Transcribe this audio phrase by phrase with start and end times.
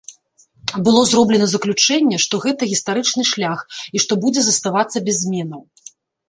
[0.85, 5.61] Было зроблена заключэнне, што гэта гістарычны шлях і што будзе заставацца без зменаў.